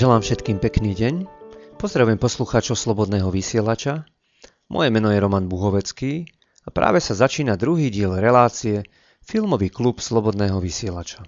Želám 0.00 0.24
všetkým 0.24 0.64
pekný 0.64 0.96
deň. 0.96 1.14
Pozdravujem 1.76 2.16
poslucháčov 2.16 2.72
Slobodného 2.72 3.28
vysielača. 3.28 4.08
Moje 4.72 4.88
meno 4.88 5.12
je 5.12 5.20
Roman 5.20 5.44
Buhovecký 5.44 6.24
a 6.64 6.72
práve 6.72 7.04
sa 7.04 7.12
začína 7.12 7.60
druhý 7.60 7.92
diel 7.92 8.16
relácie 8.16 8.88
Filmový 9.20 9.68
klub 9.68 10.00
Slobodného 10.00 10.56
vysielača. 10.56 11.20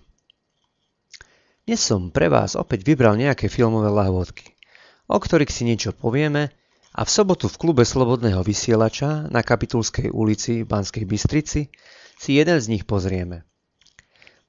Dnes 1.68 1.84
som 1.84 2.08
pre 2.08 2.32
vás 2.32 2.56
opäť 2.56 2.88
vybral 2.88 3.20
nejaké 3.20 3.52
filmové 3.52 3.92
lahôdky, 3.92 4.56
o 5.04 5.20
ktorých 5.20 5.52
si 5.52 5.68
niečo 5.68 5.92
povieme 5.92 6.48
a 6.96 7.04
v 7.04 7.12
sobotu 7.12 7.52
v 7.52 7.60
klube 7.60 7.84
Slobodného 7.84 8.40
vysielača 8.40 9.28
na 9.28 9.44
Kapitulskej 9.44 10.08
ulici 10.08 10.64
v 10.64 10.72
Banskej 10.72 11.04
Bystrici 11.04 11.68
si 12.16 12.30
jeden 12.40 12.56
z 12.56 12.72
nich 12.72 12.88
pozrieme. 12.88 13.44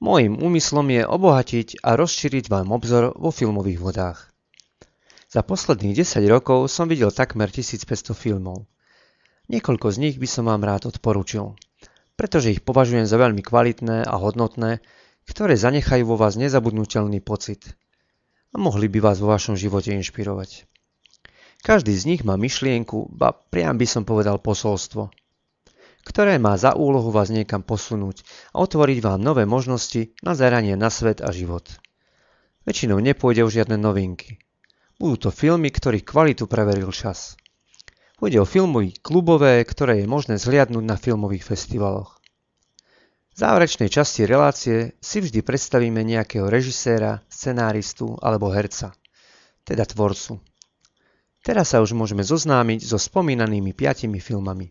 Mojím 0.04 0.36
úmyslom 0.36 0.84
je 0.92 1.00
obohatiť 1.00 1.80
a 1.80 1.96
rozšíriť 1.96 2.52
vám 2.52 2.76
obzor 2.76 3.16
vo 3.16 3.32
filmových 3.32 3.80
vodách. 3.80 4.28
Za 5.32 5.40
posledných 5.40 5.96
10 6.04 6.28
rokov 6.28 6.68
som 6.68 6.92
videl 6.92 7.08
takmer 7.08 7.48
1500 7.48 8.12
filmov. 8.12 8.68
Niekoľko 9.48 9.88
z 9.88 9.96
nich 10.04 10.16
by 10.20 10.28
som 10.28 10.44
vám 10.52 10.60
rád 10.60 10.92
odporučil, 10.92 11.56
pretože 12.20 12.52
ich 12.52 12.60
považujem 12.60 13.08
za 13.08 13.16
veľmi 13.16 13.40
kvalitné 13.40 14.04
a 14.04 14.14
hodnotné, 14.20 14.84
ktoré 15.24 15.56
zanechajú 15.56 16.04
vo 16.04 16.20
vás 16.20 16.36
nezabudnutelný 16.36 17.24
pocit 17.24 17.72
a 18.52 18.60
mohli 18.60 18.92
by 18.92 19.00
vás 19.00 19.24
vo 19.24 19.32
vašom 19.32 19.56
živote 19.56 19.88
inšpirovať. 19.96 20.68
Každý 21.64 21.96
z 21.96 22.04
nich 22.12 22.22
má 22.28 22.36
myšlienku, 22.36 23.08
ba 23.08 23.32
priam 23.32 23.80
by 23.80 23.88
som 23.88 24.04
povedal 24.04 24.36
posolstvo– 24.36 25.08
ktoré 26.04 26.36
má 26.36 26.54
za 26.60 26.76
úlohu 26.76 27.08
vás 27.08 27.32
niekam 27.32 27.64
posunúť 27.64 28.22
a 28.52 28.60
otvoriť 28.60 29.00
vám 29.00 29.24
nové 29.24 29.48
možnosti 29.48 30.12
na 30.20 30.36
zeranie 30.36 30.76
na 30.76 30.92
svet 30.92 31.24
a 31.24 31.32
život. 31.32 31.64
Väčšinou 32.68 33.00
nepôjde 33.00 33.44
o 33.44 33.50
žiadne 33.52 33.80
novinky. 33.80 34.40
Budú 35.00 35.28
to 35.28 35.30
filmy, 35.32 35.72
ktorých 35.72 36.04
kvalitu 36.04 36.44
preveril 36.44 36.92
čas. 36.92 37.36
Pôjde 38.20 38.40
o 38.40 38.46
filmy 38.46 38.94
klubové, 39.00 39.64
ktoré 39.66 40.04
je 40.04 40.06
možné 40.06 40.38
zhliadnúť 40.38 40.84
na 40.84 40.94
filmových 40.94 41.44
festivaloch. 41.44 42.20
V 43.34 43.42
záverečnej 43.42 43.90
časti 43.90 44.22
relácie 44.30 44.94
si 45.02 45.18
vždy 45.18 45.42
predstavíme 45.42 45.98
nejakého 46.06 46.46
režiséra, 46.46 47.18
scenáristu 47.26 48.14
alebo 48.22 48.46
herca, 48.54 48.94
teda 49.66 49.82
tvorcu. 49.82 50.38
Teraz 51.42 51.74
sa 51.74 51.82
už 51.82 51.98
môžeme 51.98 52.22
zoznámiť 52.22 52.86
so 52.86 52.94
spomínanými 52.94 53.74
piatimi 53.74 54.22
filmami. 54.22 54.70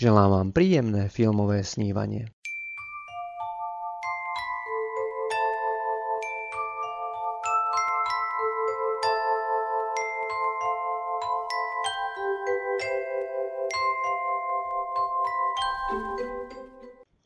Želám 0.00 0.30
vám 0.32 0.48
príjemné 0.56 1.12
filmové 1.12 1.60
snívanie. 1.60 2.32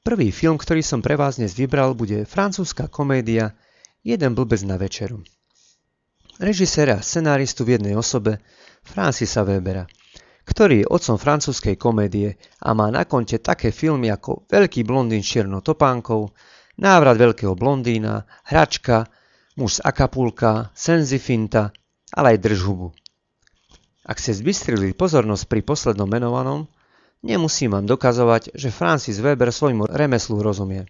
Prvý 0.02 0.34
film, 0.34 0.58
ktorý 0.58 0.82
som 0.82 0.98
pre 0.98 1.14
vás 1.14 1.38
dnes 1.38 1.54
vybral, 1.54 1.94
bude 1.94 2.26
francúzska 2.26 2.90
komédia 2.90 3.54
Jeden 4.02 4.34
blbec 4.34 4.66
na 4.66 4.74
večeru. 4.74 5.22
Režiséra 6.42 6.98
a 6.98 7.06
scenáristu 7.06 7.62
v 7.62 7.78
jednej 7.78 7.94
osobe 7.94 8.42
Francisa 8.82 9.46
Webera– 9.46 9.86
ktorý 10.44 10.84
je 10.84 10.90
otcom 10.92 11.16
francúzskej 11.16 11.76
komédie 11.80 12.36
a 12.60 12.76
má 12.76 12.92
na 12.92 13.08
konte 13.08 13.40
také 13.40 13.72
filmy 13.72 14.12
ako 14.12 14.44
Veľký 14.48 14.84
blondín 14.84 15.24
s 15.24 15.32
čiernou 15.32 15.64
topánkou, 15.64 16.30
Návrat 16.74 17.16
veľkého 17.16 17.54
blondína, 17.56 18.28
Hračka, 18.44 19.08
Muž 19.56 19.78
z 19.78 19.84
Akapulka, 19.86 20.74
Senzifinta, 20.74 21.70
ale 22.12 22.36
aj 22.36 22.42
Držhubu. 22.42 22.90
Ak 24.04 24.20
ste 24.20 24.36
zbystrili 24.36 24.92
pozornosť 24.92 25.48
pri 25.48 25.60
poslednom 25.64 26.10
menovanom, 26.10 26.66
nemusím 27.24 27.72
vám 27.72 27.86
dokazovať, 27.88 28.52
že 28.52 28.74
Francis 28.74 29.22
Weber 29.22 29.48
svojmu 29.48 29.88
remeslu 29.88 30.42
rozumie. 30.42 30.84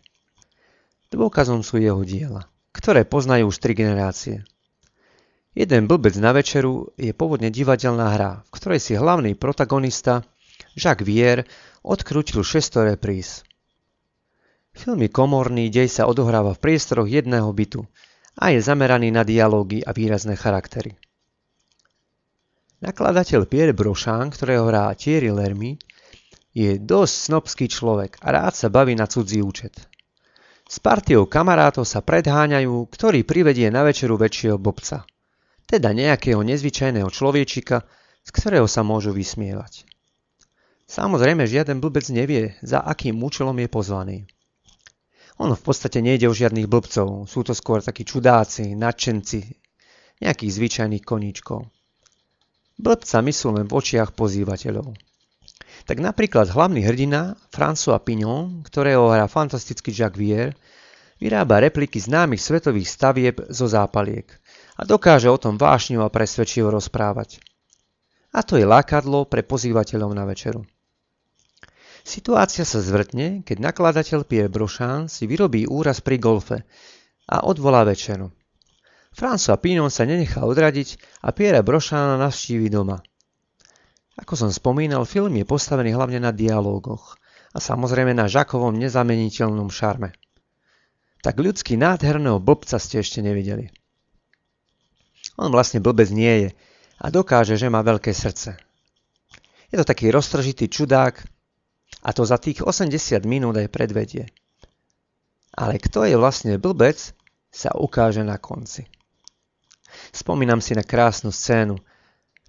Dôkazom 1.12 1.62
sú 1.62 1.78
jeho 1.78 2.02
diela, 2.02 2.50
ktoré 2.74 3.06
poznajú 3.06 3.54
už 3.54 3.60
tri 3.62 3.78
generácie– 3.78 4.42
Jeden 5.54 5.86
blbec 5.86 6.18
na 6.18 6.34
večeru 6.34 6.90
je 6.98 7.14
pôvodne 7.14 7.46
divadelná 7.46 8.10
hra, 8.18 8.42
v 8.42 8.50
ktorej 8.58 8.82
si 8.82 8.98
hlavný 8.98 9.38
protagonista 9.38 10.26
Jacques 10.74 11.06
Vier 11.06 11.46
odkrútil 11.86 12.42
600 12.42 12.98
repríz. 12.98 13.46
Film 14.74 14.98
je 15.06 15.14
komorný, 15.14 15.70
dej 15.70 15.86
sa 15.86 16.10
odohráva 16.10 16.58
v 16.58 16.62
priestoroch 16.66 17.06
jedného 17.06 17.46
bytu 17.54 17.86
a 18.34 18.50
je 18.50 18.58
zameraný 18.58 19.14
na 19.14 19.22
dialógy 19.22 19.78
a 19.86 19.94
výrazné 19.94 20.34
charaktery. 20.34 20.98
Nakladateľ 22.82 23.46
Pierre 23.46 23.78
Brochant, 23.78 24.34
ktorého 24.34 24.66
hrá 24.66 24.90
Thierry 24.98 25.30
Lermy, 25.30 25.78
je 26.50 26.82
dosť 26.82 27.14
snobský 27.30 27.70
človek 27.70 28.18
a 28.26 28.34
rád 28.34 28.58
sa 28.58 28.66
baví 28.66 28.98
na 28.98 29.06
cudzí 29.06 29.38
účet. 29.38 29.78
S 30.66 30.82
partiou 30.82 31.30
kamarátov 31.30 31.86
sa 31.86 32.02
predháňajú, 32.02 32.90
ktorý 32.90 33.22
privedie 33.22 33.70
na 33.70 33.86
večeru 33.86 34.18
väčšieho 34.18 34.58
bobca– 34.58 35.06
teda 35.74 35.90
nejakého 35.90 36.38
nezvyčajného 36.46 37.10
človečika, 37.10 37.82
z 38.22 38.30
ktorého 38.30 38.70
sa 38.70 38.86
môžu 38.86 39.10
vysmievať. 39.10 39.82
Samozrejme, 40.86 41.50
žiaden 41.50 41.82
blbec 41.82 42.06
nevie, 42.14 42.54
za 42.62 42.78
akým 42.78 43.18
účelom 43.18 43.58
je 43.58 43.66
pozvaný. 43.66 44.18
Ono 45.42 45.58
v 45.58 45.64
podstate 45.66 45.98
nejde 45.98 46.30
o 46.30 46.36
žiadnych 46.36 46.70
blbcov, 46.70 47.26
sú 47.26 47.42
to 47.42 47.58
skôr 47.58 47.82
takí 47.82 48.06
čudáci, 48.06 48.78
nadšenci, 48.78 49.40
nejakých 50.22 50.54
zvyčajných 50.54 51.02
koníčkov. 51.02 51.66
Blbcami 52.78 53.32
sú 53.34 53.50
len 53.50 53.66
v 53.66 53.74
očiach 53.74 54.14
pozývateľov. 54.14 54.94
Tak 55.90 55.98
napríklad 55.98 56.54
hlavný 56.54 56.86
hrdina 56.86 57.34
François 57.50 57.98
Pignon, 57.98 58.62
ktorého 58.62 59.10
hrá 59.10 59.26
fantastický 59.26 59.90
Jacques 59.90 60.22
Vier, 60.22 60.54
vyrába 61.18 61.58
repliky 61.58 61.98
známych 61.98 62.38
svetových 62.38 62.86
stavieb 62.86 63.42
zo 63.50 63.66
zápaliek– 63.66 64.30
a 64.74 64.82
dokáže 64.82 65.30
o 65.30 65.38
tom 65.38 65.54
vášňu 65.54 66.02
a 66.02 66.10
presvedčivo 66.10 66.70
rozprávať. 66.74 67.38
A 68.34 68.42
to 68.42 68.58
je 68.58 68.66
lákadlo 68.66 69.30
pre 69.30 69.46
pozývateľov 69.46 70.10
na 70.10 70.26
večeru. 70.26 70.66
Situácia 72.04 72.68
sa 72.68 72.84
zvrtne, 72.84 73.46
keď 73.46 73.72
nakladateľ 73.72 74.28
Pierre 74.28 74.52
Brochant 74.52 75.08
si 75.08 75.24
vyrobí 75.24 75.64
úraz 75.64 76.04
pri 76.04 76.20
golfe 76.20 76.66
a 77.30 77.48
odvolá 77.48 77.86
večeru. 77.86 78.28
François 79.14 79.56
Pinon 79.56 79.88
sa 79.88 80.04
nenechá 80.04 80.42
odradiť 80.42 81.22
a 81.22 81.30
Pierre 81.30 81.62
Brochant 81.62 82.20
navštíví 82.20 82.68
doma. 82.68 83.00
Ako 84.18 84.34
som 84.34 84.50
spomínal, 84.50 85.06
film 85.06 85.38
je 85.38 85.46
postavený 85.46 85.94
hlavne 85.94 86.18
na 86.18 86.30
dialógoch 86.34 87.18
a 87.54 87.58
samozrejme 87.62 88.14
na 88.14 88.26
Žakovom 88.26 88.74
nezameniteľnom 88.78 89.70
šarme. 89.70 90.14
Tak 91.22 91.40
ľudský 91.40 91.78
nádherného 91.78 92.42
blbca 92.42 92.76
ste 92.76 93.00
ešte 93.00 93.22
nevideli. 93.22 93.70
On 95.34 95.50
vlastne 95.50 95.82
blbec 95.82 96.10
nie 96.14 96.48
je 96.48 96.50
a 97.02 97.10
dokáže, 97.10 97.58
že 97.58 97.72
má 97.72 97.82
veľké 97.82 98.14
srdce. 98.14 98.54
Je 99.74 99.76
to 99.76 99.86
taký 99.86 100.14
roztržitý 100.14 100.70
čudák 100.70 101.18
a 102.06 102.10
to 102.14 102.22
za 102.22 102.38
tých 102.38 102.62
80 102.62 103.26
minút 103.26 103.58
aj 103.58 103.72
predvedie. 103.72 104.30
Ale 105.54 105.78
kto 105.78 106.06
je 106.06 106.14
vlastne 106.18 106.58
blbec, 106.58 107.14
sa 107.54 107.70
ukáže 107.74 108.26
na 108.26 108.34
konci. 108.34 108.90
Spomínam 110.10 110.58
si 110.58 110.74
na 110.74 110.82
krásnu 110.82 111.30
scénu. 111.30 111.78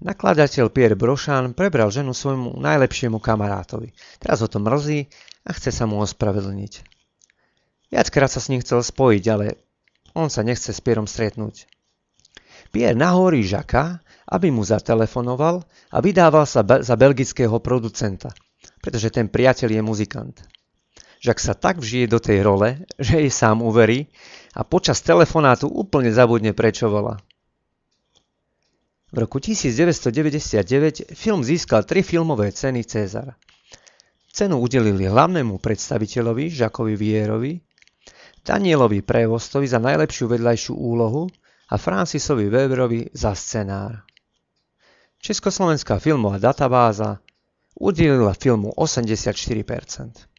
Nakladateľ 0.02 0.74
Pierre 0.74 0.98
Brochant 0.98 1.54
prebral 1.54 1.94
ženu 1.94 2.12
svojmu 2.12 2.58
najlepšiemu 2.58 3.22
kamarátovi. 3.22 3.94
Teraz 4.18 4.42
ho 4.42 4.50
to 4.50 4.58
mrzí 4.58 5.06
a 5.46 5.54
chce 5.54 5.70
sa 5.70 5.86
mu 5.86 6.02
ospravedlniť. 6.02 6.74
Viackrát 7.94 8.34
sa 8.34 8.42
s 8.42 8.50
ním 8.50 8.66
chcel 8.66 8.82
spojiť, 8.82 9.24
ale 9.30 9.62
on 10.18 10.34
sa 10.34 10.42
nechce 10.42 10.74
s 10.74 10.82
Pierom 10.82 11.06
stretnúť. 11.06 11.70
Pierre 12.76 12.92
nahorí 12.92 13.40
Žaka, 13.48 14.04
aby 14.36 14.52
mu 14.52 14.68
zatelefonoval 14.68 15.64
a 15.96 15.98
vydával 16.04 16.44
sa 16.44 16.60
za 16.60 16.96
belgického 17.00 17.56
producenta, 17.64 18.36
pretože 18.84 19.16
ten 19.16 19.32
priateľ 19.32 19.80
je 19.80 19.82
muzikant. 19.82 20.36
Žak 21.24 21.38
sa 21.40 21.56
tak 21.56 21.80
vžije 21.80 22.12
do 22.12 22.20
tej 22.20 22.44
role, 22.44 22.84
že 23.00 23.24
jej 23.24 23.32
sám 23.32 23.64
uverí 23.64 24.12
a 24.52 24.68
počas 24.68 25.00
telefonátu 25.00 25.72
úplne 25.72 26.12
zabudne 26.12 26.52
prečo 26.52 26.92
volá. 26.92 27.16
V 29.16 29.24
roku 29.24 29.40
1999 29.40 31.16
film 31.16 31.48
získal 31.48 31.88
tri 31.88 32.04
filmové 32.04 32.52
ceny 32.52 32.84
Cezara. 32.84 33.40
Cenu 34.36 34.60
udelili 34.60 35.08
hlavnému 35.08 35.64
predstaviteľovi 35.64 36.52
Žakovi 36.52 37.00
Vierovi, 37.00 37.56
Danielovi 38.44 39.00
Prevostovi 39.00 39.64
za 39.64 39.80
najlepšiu 39.80 40.28
vedľajšiu 40.28 40.76
úlohu 40.76 41.32
a 41.70 41.78
Francisovi 41.78 42.50
Weberovi 42.50 43.10
za 43.14 43.34
scenár. 43.36 44.06
Československá 45.18 45.98
filmová 45.98 46.38
databáza 46.38 47.18
udelila 47.74 48.38
filmu 48.38 48.70
84%. 48.78 50.30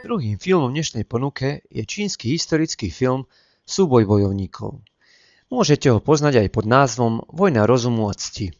Druhým 0.00 0.42
filmom 0.42 0.72
dnešnej 0.72 1.04
ponuke 1.04 1.62
je 1.70 1.84
čínsky 1.84 2.32
historický 2.32 2.88
film 2.88 3.28
Súboj 3.68 4.08
bojovníkov. 4.08 4.80
Môžete 5.52 5.92
ho 5.92 6.00
poznať 6.00 6.42
aj 6.42 6.48
pod 6.50 6.64
názvom 6.66 7.22
Vojna 7.30 7.68
rozumu 7.68 8.08
a 8.08 8.14
cti. 8.16 8.59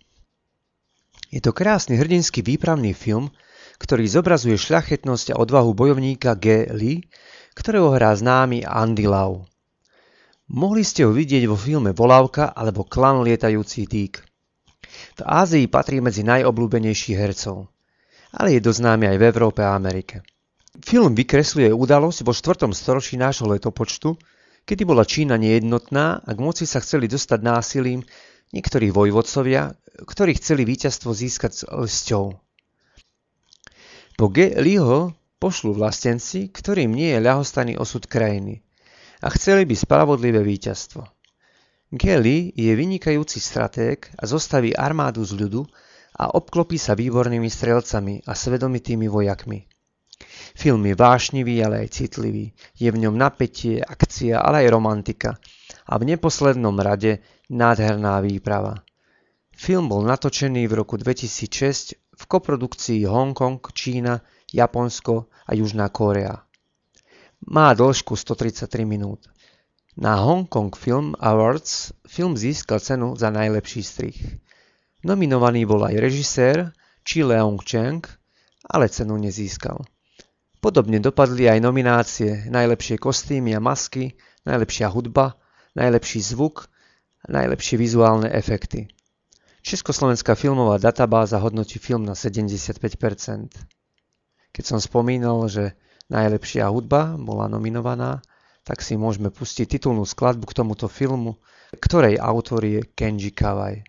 Je 1.30 1.38
to 1.38 1.54
krásny 1.54 1.94
hrdinský 1.94 2.42
výpravný 2.42 2.90
film, 2.90 3.30
ktorý 3.78 4.04
zobrazuje 4.10 4.58
šľachetnosť 4.58 5.32
a 5.32 5.38
odvahu 5.38 5.72
bojovníka 5.72 6.34
G. 6.34 6.66
Lee, 6.74 7.06
ktorého 7.54 7.94
hrá 7.94 8.12
známy 8.18 8.66
Andy 8.66 9.06
Lau. 9.06 9.46
Mohli 10.50 10.82
ste 10.82 11.06
ho 11.06 11.14
vidieť 11.14 11.46
vo 11.46 11.54
filme 11.54 11.94
Volávka 11.94 12.50
alebo 12.50 12.82
Klan 12.82 13.22
lietajúci 13.22 13.86
týk. 13.86 14.18
V 15.16 15.22
Ázii 15.22 15.70
patrí 15.70 16.02
medzi 16.02 16.26
najobľúbenejších 16.26 17.14
hercov, 17.14 17.70
ale 18.34 18.58
je 18.58 18.60
dosť 18.66 18.78
známy 18.82 19.14
aj 19.14 19.16
v 19.22 19.26
Európe 19.30 19.62
a 19.62 19.78
Amerike. 19.78 20.26
Film 20.82 21.14
vykresľuje 21.14 21.70
udalosť 21.70 22.26
vo 22.26 22.34
4. 22.34 22.66
storočí 22.74 23.14
nášho 23.14 23.46
letopočtu, 23.46 24.18
kedy 24.66 24.82
bola 24.82 25.06
Čína 25.06 25.38
nejednotná 25.38 26.26
a 26.26 26.30
k 26.34 26.38
moci 26.42 26.66
sa 26.66 26.82
chceli 26.82 27.06
dostať 27.06 27.38
násilím 27.38 28.02
niektorí 28.54 28.90
vojvodcovia, 28.90 29.74
ktorí 30.06 30.38
chceli 30.38 30.66
víťazstvo 30.66 31.10
získať 31.14 31.52
s 31.52 31.62
lsťou. 31.66 32.24
Po 34.16 34.26
G. 34.28 34.54
Liho 34.60 35.14
pošlu 35.40 35.72
vlastenci, 35.72 36.52
ktorým 36.52 36.92
nie 36.92 37.16
je 37.16 37.24
ľahostaný 37.24 37.80
osud 37.80 38.04
krajiny– 38.04 38.60
a 39.20 39.28
chceli 39.36 39.68
by 39.68 39.76
spravodlivé 39.76 40.40
víťazstvo. 40.40 41.04
Kelly 41.90 42.54
je 42.56 42.72
vynikajúci 42.72 43.42
stratég 43.42 44.08
a 44.16 44.24
zostaví 44.24 44.72
armádu 44.72 45.26
z 45.26 45.36
ľudu 45.36 45.66
a 46.16 46.32
obklopí 46.32 46.80
sa 46.80 46.96
výbornými 46.96 47.50
strelcami 47.50 48.24
a 48.24 48.32
svedomitými 48.32 49.10
vojakmi. 49.10 49.66
Film 50.56 50.84
je 50.86 50.94
vášnivý, 50.94 51.64
ale 51.64 51.84
aj 51.86 51.96
citlivý. 51.96 52.52
Je 52.76 52.88
v 52.92 53.00
ňom 53.00 53.16
napätie, 53.16 53.80
akcia, 53.80 54.40
ale 54.40 54.64
aj 54.64 54.68
romantika. 54.72 55.30
A 55.88 55.98
v 55.98 56.14
neposlednom 56.14 56.76
rade 56.78 57.20
nádherná 57.50 58.22
výprava. 58.22 58.86
Film 59.50 59.90
bol 59.90 60.06
natočený 60.06 60.70
v 60.70 60.74
roku 60.78 60.96
2006 60.96 61.98
v 61.98 62.22
koprodukcii 62.24 63.04
Hongkong, 63.04 63.60
Čína, 63.74 64.22
Japonsko 64.54 65.28
a 65.44 65.50
Južná 65.52 65.90
Kórea. 65.90 66.46
Má 67.50 67.74
dĺžku 67.74 68.16
133 68.16 68.86
minút. 68.86 69.26
Na 69.98 70.16
Hong 70.22 70.46
Kong 70.46 70.70
Film 70.72 71.18
Awards 71.18 71.92
film 72.06 72.38
získal 72.38 72.80
cenu 72.80 73.18
za 73.18 73.28
najlepší 73.28 73.82
strich. 73.82 74.18
Nominovaný 75.04 75.66
bol 75.66 75.82
aj 75.84 75.96
režisér 75.98 76.56
Chi 77.04 77.26
Leong 77.26 77.58
Cheng, 77.60 78.06
ale 78.64 78.88
cenu 78.88 79.18
nezískal. 79.18 79.82
Podobne 80.60 81.00
dopadli 81.00 81.48
aj 81.48 81.58
nominácie 81.64 82.46
najlepšie 82.52 83.00
kostýmy 83.00 83.56
a 83.56 83.60
masky, 83.60 84.14
najlepšia 84.44 84.92
hudba, 84.92 85.40
najlepší 85.74 86.20
zvuk 86.20 86.68
najlepšie 87.30 87.78
vizuálne 87.78 88.28
efekty. 88.28 88.90
Československá 89.62 90.34
filmová 90.34 90.82
databáza 90.82 91.38
hodnotí 91.38 91.78
film 91.78 92.02
na 92.02 92.18
75%. 92.18 92.76
Keď 94.50 94.64
som 94.66 94.82
spomínal, 94.82 95.46
že 95.46 95.78
Najlepšia 96.10 96.66
hudba 96.66 97.14
bola 97.14 97.46
nominovaná, 97.46 98.18
tak 98.66 98.82
si 98.82 98.98
môžeme 98.98 99.30
pustiť 99.30 99.78
titulnú 99.78 100.02
skladbu 100.02 100.50
k 100.50 100.56
tomuto 100.58 100.90
filmu, 100.90 101.38
ktorej 101.78 102.18
autor 102.18 102.66
je 102.66 102.82
Kenji 102.82 103.30
Kawai. 103.30 103.86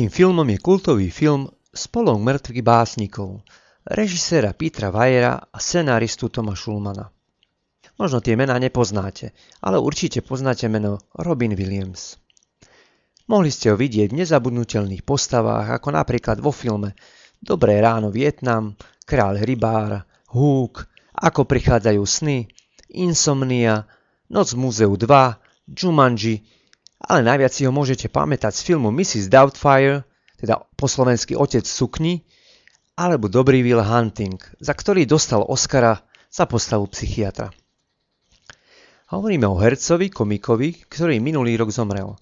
Tretím 0.00 0.32
filmom 0.32 0.48
je 0.48 0.56
kultový 0.56 1.12
film 1.12 1.44
Spolok 1.76 2.24
mŕtvych 2.24 2.64
básnikov, 2.64 3.44
režiséra 3.84 4.56
Petra 4.56 4.88
Vajera 4.88 5.36
a 5.36 5.60
scenáristu 5.60 6.32
Toma 6.32 6.56
Schulmana. 6.56 7.12
Možno 8.00 8.24
tie 8.24 8.32
mená 8.32 8.56
nepoznáte, 8.56 9.36
ale 9.60 9.76
určite 9.76 10.24
poznáte 10.24 10.72
meno 10.72 11.04
Robin 11.20 11.52
Williams. 11.52 12.16
Mohli 13.28 13.52
ste 13.52 13.68
ho 13.68 13.76
vidieť 13.76 14.16
v 14.16 14.24
nezabudnutelných 14.24 15.04
postavách, 15.04 15.68
ako 15.68 15.92
napríklad 15.92 16.40
vo 16.40 16.48
filme 16.48 16.96
Dobré 17.36 17.76
ráno 17.84 18.08
Vietnam, 18.08 18.80
Kráľ 19.04 19.44
rybár, 19.44 20.08
Húk, 20.32 20.88
Ako 21.12 21.44
prichádzajú 21.44 22.00
sny, 22.00 22.48
Insomnia, 22.96 23.84
Noc 24.32 24.56
v 24.56 24.64
múzeu 24.64 24.96
2, 24.96 25.76
Jumanji, 25.76 26.40
ale 27.00 27.24
najviac 27.24 27.52
si 27.52 27.64
ho 27.64 27.72
môžete 27.72 28.12
pamätať 28.12 28.52
z 28.52 28.62
filmu 28.68 28.92
Mrs. 28.92 29.32
Doubtfire, 29.32 30.04
teda 30.36 30.60
po 30.76 30.86
slovensky 30.86 31.32
Otec 31.32 31.64
sukni, 31.64 32.24
alebo 33.00 33.32
Dobrý 33.32 33.64
Will 33.64 33.80
Hunting, 33.80 34.36
za 34.60 34.76
ktorý 34.76 35.08
dostal 35.08 35.40
Oscara 35.40 36.04
za 36.28 36.44
postavu 36.44 36.84
psychiatra. 36.92 37.48
Hovoríme 39.10 39.48
o 39.48 39.58
hercovi, 39.58 40.12
komikovi, 40.12 40.86
ktorý 40.86 41.18
minulý 41.18 41.58
rok 41.58 41.74
zomrel. 41.74 42.14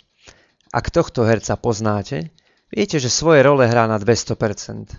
Ak 0.72 0.88
tohto 0.88 1.26
herca 1.26 1.58
poznáte, 1.60 2.32
viete, 2.72 2.96
že 2.96 3.12
svoje 3.12 3.44
role 3.44 3.68
hrá 3.68 3.84
na 3.84 4.00
200%. 4.00 4.96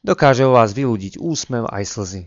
Dokáže 0.00 0.48
o 0.48 0.56
vás 0.56 0.72
vyľudiť 0.72 1.20
úsmev 1.20 1.68
aj 1.68 1.84
slzy. 1.84 2.22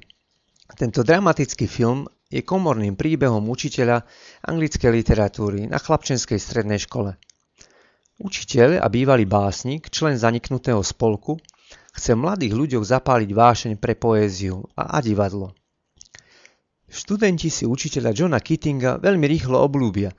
Tento 0.78 1.02
dramatický 1.02 1.66
film 1.66 2.06
je 2.34 2.42
komorným 2.42 2.98
príbehom 2.98 3.46
učiteľa 3.46 4.02
anglickej 4.50 4.90
literatúry 4.90 5.70
na 5.70 5.78
chlapčenskej 5.78 6.42
strednej 6.42 6.82
škole. 6.82 7.14
Učiteľ 8.18 8.82
a 8.82 8.90
bývalý 8.90 9.30
básnik, 9.30 9.94
člen 9.94 10.18
zaniknutého 10.18 10.82
spolku, 10.82 11.38
chce 11.94 12.18
mladých 12.18 12.58
ľuďoch 12.58 12.86
zapáliť 12.90 13.30
vášeň 13.30 13.74
pre 13.78 13.94
poéziu 13.94 14.66
a, 14.74 14.98
a 14.98 15.06
divadlo. 15.06 15.54
Študenti 16.90 17.54
si 17.54 17.70
učiteľa 17.70 18.14
Johna 18.14 18.42
Kittinga 18.42 18.98
veľmi 18.98 19.26
rýchlo 19.30 19.62
oblúbia, 19.62 20.14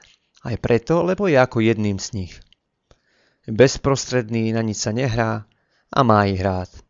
aj 0.47 0.59
preto, 0.59 1.03
lebo 1.03 1.27
je 1.27 1.39
ako 1.39 1.63
jedným 1.63 1.99
z 1.99 2.09
nich. 2.15 2.35
Bezprostredný, 3.47 4.55
na 4.55 4.63
nič 4.63 4.83
sa 4.83 4.91
nehrá 4.95 5.47
a 5.91 6.01
má 6.03 6.27
ich 6.31 6.43
rád. 6.43 6.84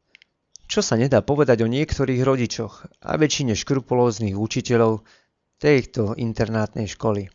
Čo 0.64 0.80
sa 0.80 0.96
nedá 0.96 1.20
povedať 1.20 1.60
o 1.62 1.68
niektorých 1.68 2.24
rodičoch 2.24 2.88
a 3.04 3.10
väčšine 3.20 3.52
škrupulóznych 3.52 4.34
učiteľov 4.34 5.04
tejto 5.60 6.16
internátnej 6.16 6.88
školy. 6.88 7.28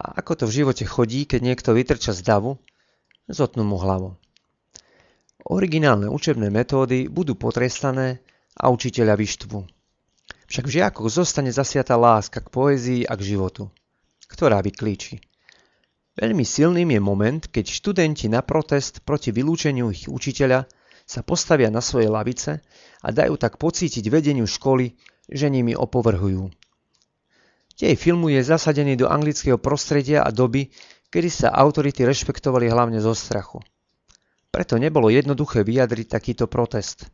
A 0.00 0.16
ako 0.24 0.32
to 0.32 0.44
v 0.48 0.56
živote 0.64 0.84
chodí, 0.88 1.28
keď 1.28 1.40
niekto 1.44 1.76
vytrča 1.76 2.16
z 2.16 2.24
davu, 2.24 2.56
zotnú 3.28 3.68
mu 3.68 3.76
hlavu. 3.76 4.16
Originálne 5.50 6.08
učebné 6.08 6.48
metódy 6.48 7.10
budú 7.10 7.36
potrestané 7.36 8.24
a 8.56 8.72
učiteľa 8.72 9.16
vyštvú. 9.16 9.60
Však 10.50 10.64
v 10.66 10.74
žiakoch 10.82 11.08
zostane 11.10 11.54
zasiata 11.54 11.94
láska 11.94 12.42
k 12.42 12.48
poézii 12.48 13.02
a 13.06 13.14
k 13.14 13.34
životu, 13.34 13.70
ktorá 14.26 14.62
vyklíči. 14.64 15.22
Veľmi 16.18 16.42
silným 16.42 16.90
je 16.90 17.00
moment, 17.00 17.42
keď 17.46 17.70
študenti 17.70 18.26
na 18.26 18.42
protest 18.42 19.06
proti 19.06 19.30
vylúčeniu 19.30 19.94
ich 19.94 20.10
učiteľa 20.10 20.66
sa 21.10 21.26
postavia 21.26 21.74
na 21.74 21.82
svoje 21.82 22.06
lavice 22.06 22.62
a 23.02 23.08
dajú 23.10 23.34
tak 23.34 23.58
pocítiť 23.58 24.06
vedeniu 24.06 24.46
školy, 24.46 24.94
že 25.26 25.50
nimi 25.50 25.74
opovrhujú. 25.74 26.46
Dej 27.74 27.98
filmu 27.98 28.30
je 28.30 28.46
zasadený 28.46 28.94
do 28.94 29.10
anglického 29.10 29.58
prostredia 29.58 30.22
a 30.22 30.30
doby, 30.30 30.70
kedy 31.10 31.26
sa 31.26 31.48
autority 31.50 32.06
rešpektovali 32.06 32.70
hlavne 32.70 33.02
zo 33.02 33.10
strachu. 33.10 33.58
Preto 34.54 34.78
nebolo 34.78 35.10
jednoduché 35.10 35.66
vyjadriť 35.66 36.06
takýto 36.06 36.46
protest. 36.46 37.10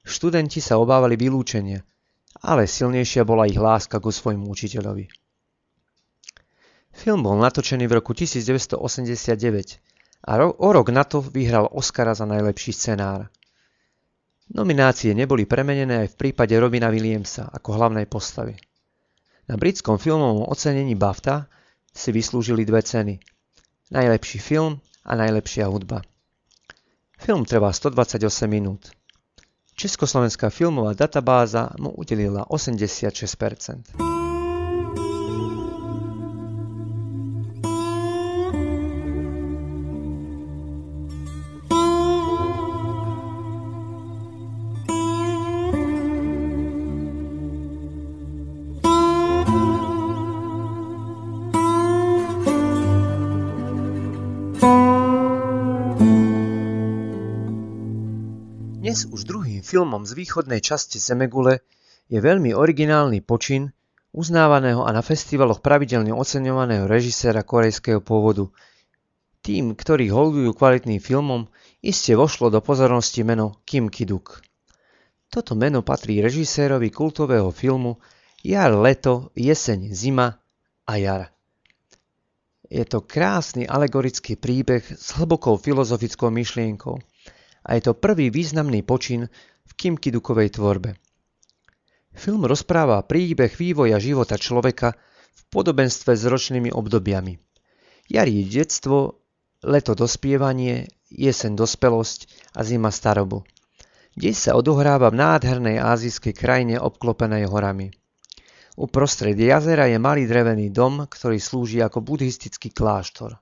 Študenti 0.00 0.64
sa 0.64 0.80
obávali 0.80 1.20
vylúčenia, 1.20 1.84
ale 2.40 2.64
silnejšia 2.64 3.28
bola 3.28 3.44
ich 3.44 3.60
láska 3.60 4.00
ku 4.00 4.08
svojmu 4.08 4.48
učiteľovi. 4.48 5.04
Film 6.94 7.20
bol 7.26 7.36
natočený 7.42 7.90
v 7.90 7.96
roku 8.00 8.14
1989 8.14 9.93
a 10.24 10.32
o 10.48 10.68
rok 10.72 10.88
na 10.88 11.04
to 11.04 11.20
vyhral 11.20 11.68
Oscara 11.68 12.16
za 12.16 12.24
najlepší 12.24 12.72
scenár. 12.72 13.28
Nominácie 14.52 15.12
neboli 15.12 15.44
premenené 15.48 16.04
aj 16.04 16.16
v 16.16 16.18
prípade 16.20 16.52
Robina 16.56 16.88
Williamsa 16.88 17.48
ako 17.48 17.76
hlavnej 17.76 18.08
postavy. 18.08 18.56
Na 19.48 19.60
britskom 19.60 20.00
filmovom 20.00 20.48
ocenení 20.48 20.96
BAFTA 20.96 21.48
si 21.92 22.12
vyslúžili 22.12 22.64
dve 22.64 22.80
ceny. 22.80 23.20
Najlepší 23.92 24.38
film 24.40 24.80
a 25.04 25.12
najlepšia 25.16 25.68
hudba. 25.68 26.00
Film 27.20 27.44
trvá 27.44 27.72
128 27.72 28.48
minút. 28.48 28.92
Československá 29.76 30.48
filmová 30.48 30.96
databáza 30.96 31.72
mu 31.76 31.92
udelila 31.92 32.48
86%. 32.48 34.23
Dnes 58.84 59.10
už 59.10 59.26
druhým 59.26 59.64
filmom 59.64 60.06
z 60.06 60.14
východnej 60.14 60.62
časti 60.62 61.02
Zemegule 61.02 61.66
je 62.06 62.20
veľmi 62.22 62.54
originálny 62.54 63.26
počin 63.26 63.74
uznávaného 64.14 64.86
a 64.86 64.94
na 64.94 65.02
festivaloch 65.02 65.58
pravidelne 65.58 66.14
oceňovaného 66.14 66.86
režiséra 66.86 67.42
korejského 67.42 67.98
pôvodu. 67.98 68.46
Tým, 69.42 69.74
ktorí 69.74 70.14
holdujú 70.14 70.54
kvalitným 70.54 71.02
filmom, 71.02 71.50
iste 71.82 72.14
vošlo 72.14 72.54
do 72.54 72.62
pozornosti 72.62 73.26
meno 73.26 73.58
Kim 73.66 73.90
Kiduk. 73.90 74.40
Toto 75.26 75.58
meno 75.58 75.82
patrí 75.82 76.22
režisérovi 76.22 76.94
kultového 76.94 77.50
filmu 77.50 77.98
Jar, 78.44 78.76
leto, 78.76 79.32
jeseň, 79.32 79.96
zima 79.96 80.36
a 80.84 80.92
jar. 81.00 81.22
Je 82.68 82.84
to 82.84 83.00
krásny 83.00 83.64
alegorický 83.64 84.36
príbeh 84.36 84.84
s 84.84 85.16
hlbokou 85.16 85.56
filozofickou 85.56 86.28
myšlienkou– 86.28 87.00
a 87.64 87.80
je 87.80 87.82
to 87.90 87.92
prvý 87.96 88.28
významný 88.28 88.84
počin 88.84 89.32
v 89.64 89.72
Kim 89.74 89.96
tvorbe. 89.96 91.00
Film 92.14 92.46
rozpráva 92.46 93.02
príbeh 93.02 93.50
vývoja 93.50 93.98
života 93.98 94.38
človeka 94.38 94.94
v 95.34 95.42
podobenstve 95.50 96.14
s 96.14 96.22
ročnými 96.28 96.70
obdobiami. 96.70 97.40
Jar 98.06 98.28
je 98.28 98.44
detstvo, 98.44 99.18
leto 99.64 99.96
dospievanie, 99.96 100.92
jesen 101.08 101.56
dospelosť 101.56 102.52
a 102.54 102.60
zima 102.62 102.92
starobu. 102.92 103.42
Dej 104.14 104.36
sa 104.38 104.54
odohráva 104.54 105.10
v 105.10 105.18
nádhernej 105.18 105.80
azijskej 105.80 106.36
krajine 106.36 106.76
obklopenej 106.78 107.50
horami. 107.50 107.90
Uprostred 108.74 109.38
jazera 109.38 109.86
je 109.86 110.02
malý 110.02 110.26
drevený 110.26 110.74
dom, 110.74 111.06
ktorý 111.06 111.38
slúži 111.38 111.78
ako 111.78 112.02
buddhistický 112.02 112.74
kláštor. 112.74 113.38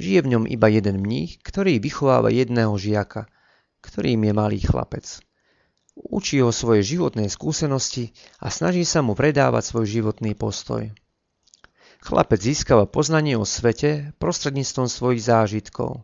Žije 0.00 0.20
v 0.24 0.30
ňom 0.32 0.44
iba 0.48 0.72
jeden 0.72 1.04
mních, 1.04 1.44
ktorý 1.44 1.76
vychováva 1.76 2.32
jedného 2.32 2.72
žiaka, 2.80 3.28
ktorým 3.84 4.24
je 4.24 4.32
malý 4.32 4.58
chlapec. 4.64 5.20
Učí 5.92 6.40
ho 6.40 6.48
svoje 6.48 6.80
životné 6.80 7.28
skúsenosti 7.28 8.16
a 8.40 8.48
snaží 8.48 8.88
sa 8.88 9.04
mu 9.04 9.12
predávať 9.12 9.68
svoj 9.68 9.86
životný 10.00 10.32
postoj. 10.32 10.88
Chlapec 12.00 12.40
získava 12.40 12.88
poznanie 12.88 13.36
o 13.36 13.44
svete 13.44 14.16
prostredníctvom 14.16 14.88
svojich 14.88 15.20
zážitkov. 15.20 16.00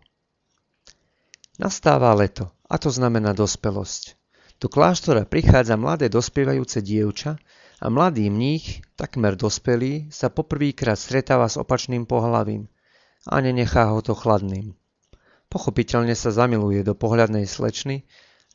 Nastáva 1.56 2.12
leto, 2.12 2.52
a 2.68 2.76
to 2.76 2.92
znamená 2.92 3.32
dospelosť. 3.32 4.20
Do 4.60 4.68
kláštora 4.68 5.24
prichádza 5.24 5.80
mladé 5.80 6.12
dospievajúce 6.12 6.84
dievča 6.84 7.40
a 7.82 7.86
mladý 7.88 8.30
mních, 8.30 8.82
takmer 8.96 9.36
dospelý, 9.36 10.08
sa 10.08 10.32
poprvýkrát 10.32 10.96
stretáva 10.96 11.48
s 11.48 11.60
opačným 11.60 12.08
pohlavím– 12.08 12.68
a 13.26 13.42
nenechá 13.42 13.90
ho 13.90 13.98
to 14.02 14.14
chladným. 14.14 14.78
Pochopiteľne 15.50 16.14
sa 16.14 16.30
zamiluje 16.30 16.86
do 16.86 16.94
pohľadnej 16.94 17.46
slečny 17.46 18.06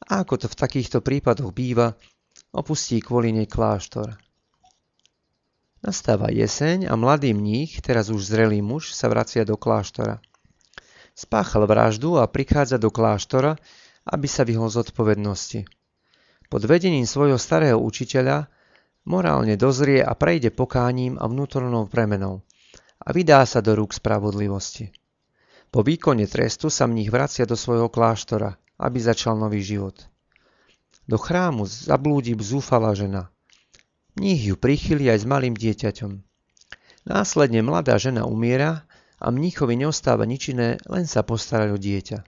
a 0.08 0.24
ako 0.24 0.44
to 0.44 0.48
v 0.48 0.60
takýchto 0.60 0.98
prípadoch 1.04 1.52
býva, 1.52 1.96
opustí 2.56 3.00
kvôli 3.04 3.36
nej 3.36 3.48
kláštor. 3.48 4.16
Nastáva 5.82 6.30
jeseň 6.30 6.88
a 6.88 6.94
mladý 6.96 7.34
mních, 7.34 7.82
teraz 7.82 8.14
už 8.14 8.28
zrelý 8.28 8.62
muž, 8.62 8.94
sa 8.94 9.10
vracia 9.10 9.42
do 9.44 9.58
kláštora. 9.58 10.22
Spáchal 11.18 11.68
vraždu 11.68 12.22
a 12.22 12.30
prichádza 12.30 12.78
do 12.78 12.94
kláštora, 12.94 13.58
aby 14.06 14.28
sa 14.30 14.46
vyhol 14.46 14.70
zodpovednosti. 14.70 15.66
Pod 16.52 16.62
vedením 16.68 17.08
svojho 17.08 17.40
starého 17.40 17.82
učiteľa 17.82 18.52
morálne 19.06 19.58
dozrie 19.58 20.02
a 20.04 20.14
prejde 20.14 20.54
pokáním 20.54 21.18
a 21.18 21.26
vnútornou 21.26 21.90
premenou 21.90 22.46
a 23.02 23.10
vydá 23.10 23.42
sa 23.50 23.60
do 23.60 23.74
rúk 23.74 23.98
spravodlivosti. 23.98 24.94
Po 25.72 25.82
výkone 25.82 26.28
trestu 26.28 26.70
sa 26.70 26.86
mních 26.86 27.10
vracia 27.10 27.48
do 27.48 27.56
svojho 27.56 27.88
kláštora, 27.88 28.60
aby 28.78 29.00
začal 29.00 29.40
nový 29.40 29.64
život. 29.64 29.96
Do 31.08 31.18
chrámu 31.18 31.66
zablúdi 31.66 32.38
zúfala 32.38 32.94
žena. 32.94 33.32
Mních 34.20 34.54
ju 34.54 34.56
prichýli 34.60 35.08
aj 35.08 35.24
s 35.24 35.26
malým 35.26 35.56
dieťaťom. 35.56 36.12
Následne 37.08 37.66
mladá 37.66 37.98
žena 37.98 38.28
umiera 38.28 38.86
a 39.18 39.32
mníchovi 39.32 39.80
neostáva 39.80 40.28
nič 40.28 40.54
iné, 40.54 40.78
len 40.86 41.10
sa 41.10 41.26
postarať 41.26 41.70
o 41.74 41.80
dieťa. 41.80 42.20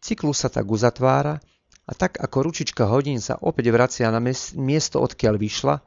Cyklus 0.00 0.40
sa 0.40 0.48
tak 0.48 0.64
uzatvára 0.64 1.44
a 1.90 1.92
tak 1.98 2.22
ako 2.22 2.46
ručička 2.46 2.86
hodín 2.86 3.18
sa 3.18 3.34
opäť 3.42 3.74
vracia 3.74 4.06
na 4.14 4.22
miesto, 4.54 5.02
odkiaľ 5.02 5.34
vyšla, 5.34 5.82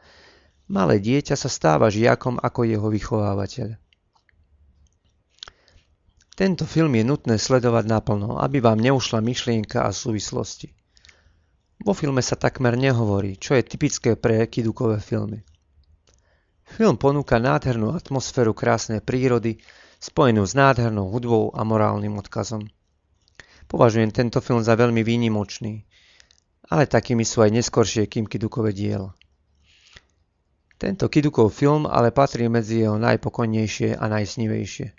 malé 0.68 1.00
dieťa 1.00 1.39
sa 1.39 1.48
stáva 1.48 1.88
žiakom 1.88 2.44
ako 2.44 2.68
jeho 2.68 2.88
vychovávateľ. 2.92 3.80
Tento 6.34 6.66
film 6.68 6.98
je 7.00 7.08
nutné 7.08 7.39
sledovať 7.39 7.88
naplno, 7.88 8.42
aby 8.44 8.60
vám 8.60 8.84
neušla 8.84 9.24
myšlienka 9.24 9.88
a 9.88 9.96
súvislosti. 9.96 10.76
Vo 11.80 11.96
filme 11.96 12.20
sa 12.20 12.36
takmer 12.36 12.76
nehovorí, 12.76 13.39
čo 13.39 13.56
je 13.56 13.63
typické 13.63 14.20
pre 14.20 14.44
kidukové 14.52 15.00
filmy. 15.00 15.46
Film 16.68 16.98
ponúka 17.00 17.38
nádhernú 17.38 17.94
atmosféru 17.94 18.52
krásnej 18.52 19.00
prírody, 19.00 19.62
spojenú 20.02 20.44
s 20.44 20.58
nádhernou 20.58 21.08
hudbou 21.13 21.54
a 21.54 21.62
morálnym 21.63 22.18
odkazom. 22.18 22.68
Považujem 23.73 24.13
tento 24.13 24.38
film 24.38 24.62
za 24.62 24.77
veľmi 24.77 25.01
výnimočný, 25.01 25.81
ale 26.69 26.86
takými 26.86 27.25
sú 27.25 27.41
aj 27.41 27.57
neskoršie 27.57 28.05
Kim 28.05 28.29
Kidukové 28.29 28.69
diela. 28.69 29.17
Tento 30.77 31.09
Kidukov 31.09 31.49
film 31.57 31.89
ale 31.89 32.13
patrí 32.13 32.45
medzi 32.53 32.86
jeho 32.86 33.01
najpokojnejšie 33.01 33.97
a 33.97 34.05
najsnivejšie. 34.13 34.93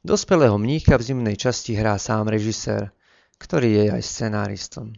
Dospelého 0.00 0.56
mnícha 0.56 0.96
v 0.96 1.04
zimnej 1.12 1.36
časti 1.36 1.76
hrá 1.76 2.00
sám 2.00 2.32
režisér, 2.32 2.96
ktorý 3.36 3.68
je 3.76 3.84
aj 3.92 4.02
scenáristom. 4.08 4.96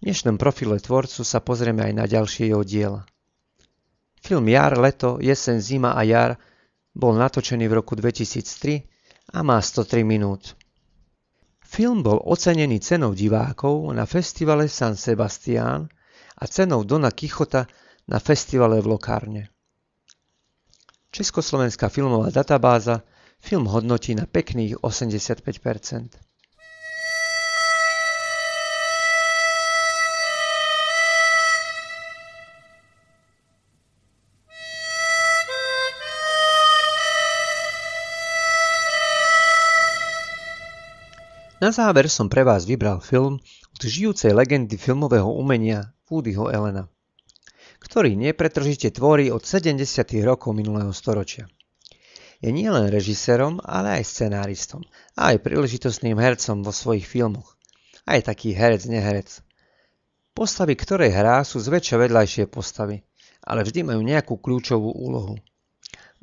V 0.00 0.08
dnešnom 0.08 0.40
profile 0.40 0.80
tvorcu 0.80 1.20
sa 1.20 1.44
pozrieme 1.44 1.84
aj 1.84 1.92
na 1.92 2.08
ďalšie 2.08 2.48
jeho 2.48 2.64
diela. 2.64 3.04
Film 4.24 4.48
Jar, 4.48 4.72
leto, 4.80 5.20
jesen, 5.20 5.60
zima 5.60 5.92
a 5.92 6.00
jar 6.00 6.40
bol 6.96 7.12
natočený 7.12 7.68
v 7.68 7.76
roku 7.76 7.92
2003 7.92 9.36
a 9.36 9.44
má 9.44 9.60
103 9.60 10.00
minút. 10.00 10.55
Film 11.66 12.06
bol 12.06 12.22
ocenený 12.22 12.78
cenou 12.78 13.10
divákov 13.10 13.90
na 13.90 14.06
festivale 14.06 14.70
San 14.70 14.94
Sebastián 14.94 15.90
a 16.38 16.44
cenou 16.46 16.86
Dona 16.86 17.10
Kichota 17.10 17.66
na 18.06 18.22
festivale 18.22 18.78
v 18.78 18.86
Lokárne. 18.86 19.42
Československá 21.10 21.88
filmová 21.88 22.30
databáza 22.30 23.02
Film 23.42 23.66
hodnotí 23.66 24.14
na 24.14 24.24
pekných 24.30 24.78
85%. 24.80 26.25
Na 41.66 41.74
záver 41.74 42.06
som 42.06 42.30
pre 42.30 42.46
vás 42.46 42.62
vybral 42.62 43.02
film 43.02 43.42
od 43.74 43.80
žijúcej 43.82 44.30
legendy 44.30 44.78
filmového 44.78 45.26
umenia 45.26 45.90
Woodyho 46.06 46.46
Elena, 46.46 46.86
ktorý 47.82 48.14
nepretržite 48.14 48.94
tvorí 48.94 49.34
od 49.34 49.42
70. 49.42 49.82
rokov 50.22 50.54
minulého 50.54 50.94
storočia. 50.94 51.50
Je 52.38 52.54
nielen 52.54 52.86
režisérom, 52.86 53.58
ale 53.66 53.98
aj 53.98 54.06
scenáristom 54.06 54.86
a 55.18 55.34
aj 55.34 55.42
príležitostným 55.42 56.14
hercom 56.14 56.62
vo 56.62 56.70
svojich 56.70 57.02
filmoch. 57.02 57.58
Aj 58.06 58.22
taký 58.22 58.54
herec 58.54 58.86
neherec. 58.86 59.42
Postavy, 60.38 60.78
ktoré 60.78 61.10
hrá, 61.10 61.42
sú 61.42 61.58
zväčša 61.58 61.98
vedľajšie 61.98 62.46
postavy, 62.46 63.02
ale 63.42 63.66
vždy 63.66 63.90
majú 63.90 64.06
nejakú 64.06 64.38
kľúčovú 64.38 64.94
úlohu. 64.94 65.34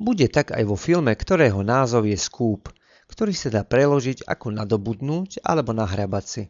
Bude 0.00 0.24
tak 0.32 0.56
aj 0.56 0.64
vo 0.64 0.80
filme, 0.80 1.12
ktorého 1.12 1.60
názov 1.60 2.08
je 2.08 2.16
Skúp, 2.16 2.72
ktorý 3.08 3.36
sa 3.36 3.52
dá 3.52 3.62
preložiť 3.62 4.24
ako 4.24 4.56
nadobudnúť 4.56 5.44
alebo 5.44 5.76
nahrabať 5.76 6.24
si. 6.24 6.42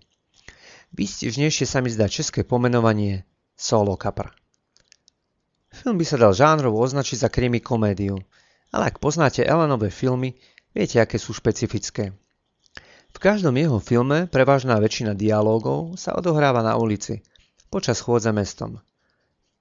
Výstižnejšie 0.95 1.67
sa 1.67 1.83
mi 1.83 1.91
zdá 1.91 2.07
české 2.07 2.47
pomenovanie 2.47 3.27
Solo 3.59 3.99
Kapra. 3.99 4.31
Film 5.75 5.99
by 5.99 6.07
sa 6.07 6.15
dal 6.15 6.31
žánrovo 6.31 6.79
označiť 6.79 7.27
za 7.27 7.29
krimi 7.31 7.59
komédiu, 7.59 8.23
ale 8.71 8.95
ak 8.95 9.03
poznáte 9.03 9.43
Elanové 9.43 9.91
filmy, 9.91 10.39
viete, 10.71 11.03
aké 11.03 11.19
sú 11.19 11.35
špecifické. 11.35 12.15
V 13.15 13.19
každom 13.19 13.55
jeho 13.59 13.79
filme 13.79 14.31
prevažná 14.31 14.79
väčšina 14.79 15.15
dialógov 15.19 15.99
sa 15.99 16.15
odohráva 16.15 16.63
na 16.63 16.79
ulici, 16.79 17.23
počas 17.71 17.99
chôdze 17.99 18.31
mestom. 18.31 18.79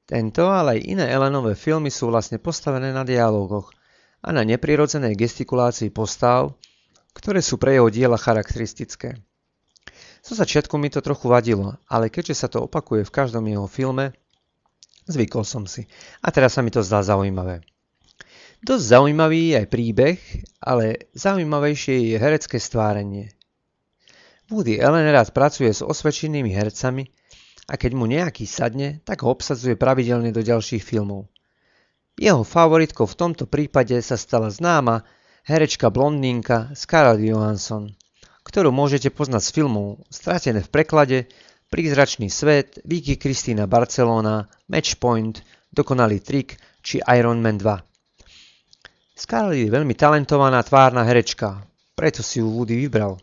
Tento, 0.06 0.50
ale 0.50 0.78
aj 0.78 0.86
iné 0.86 1.06
Elanové 1.10 1.58
filmy 1.58 1.90
sú 1.90 2.14
vlastne 2.14 2.38
postavené 2.38 2.94
na 2.94 3.02
dialógoch 3.02 3.74
a 4.22 4.30
na 4.30 4.46
neprirodzenej 4.46 5.18
gestikulácii 5.18 5.90
postav, 5.90 6.54
ktoré 7.14 7.40
sú 7.40 7.62
pre 7.62 7.78
jeho 7.78 7.90
diela 7.94 8.18
charakteristické. 8.18 9.22
Zo 10.24 10.34
začiatku 10.40 10.80
mi 10.80 10.88
to 10.88 11.04
trochu 11.04 11.28
vadilo, 11.28 11.78
ale 11.88 12.08
keďže 12.08 12.36
sa 12.36 12.48
to 12.48 12.64
opakuje 12.64 13.04
v 13.04 13.16
každom 13.16 13.44
jeho 13.48 13.68
filme, 13.68 14.16
zvykol 15.06 15.44
som 15.44 15.68
si 15.68 15.86
a 16.24 16.32
teraz 16.32 16.56
sa 16.56 16.64
mi 16.64 16.72
to 16.72 16.80
zdá 16.80 17.04
zaujímavé. 17.04 17.62
Dosť 18.64 18.96
zaujímavý 18.96 19.52
je 19.52 19.56
aj 19.60 19.68
príbeh, 19.68 20.20
ale 20.64 21.12
zaujímavejšie 21.12 22.16
je 22.16 22.16
herecké 22.16 22.56
stvárenie. 22.56 23.36
Woody 24.48 24.80
Allen 24.80 25.12
rád 25.12 25.36
pracuje 25.36 25.68
s 25.68 25.84
osvedčenými 25.84 26.48
hercami 26.56 27.12
a 27.68 27.76
keď 27.76 27.92
mu 27.92 28.08
nejaký 28.08 28.48
sadne, 28.48 29.04
tak 29.04 29.28
ho 29.28 29.36
obsadzuje 29.36 29.76
pravidelne 29.76 30.32
do 30.32 30.40
ďalších 30.40 30.80
filmov. 30.80 31.28
Jeho 32.16 32.48
favoritkou 32.48 33.04
v 33.04 33.20
tomto 33.20 33.44
prípade 33.52 34.00
sa 34.00 34.16
stala 34.16 34.48
známa 34.48 35.04
herečka 35.44 35.92
blondínka 35.92 36.72
Scarlett 36.72 37.20
Johansson, 37.20 37.92
ktorú 38.48 38.72
môžete 38.72 39.12
poznať 39.12 39.44
z 39.44 39.50
filmov 39.52 40.00
Stratené 40.08 40.64
v 40.64 40.72
preklade, 40.72 41.18
Prízračný 41.68 42.30
svet, 42.30 42.78
Vicky 42.86 43.18
Kristína 43.18 43.66
Barcelona, 43.66 44.46
Matchpoint, 44.70 45.42
Dokonalý 45.74 46.22
trik 46.22 46.62
či 46.86 47.02
Iron 47.02 47.42
Man 47.42 47.58
2. 47.58 49.18
Scarlett 49.18 49.58
je 49.58 49.74
veľmi 49.74 49.98
talentovaná 49.98 50.62
tvárna 50.62 51.02
herečka, 51.02 51.66
preto 51.98 52.22
si 52.22 52.46
ju 52.46 52.48
Woody 52.54 52.78
vybral. 52.78 53.18